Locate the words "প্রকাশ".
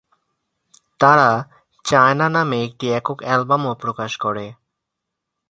3.73-4.11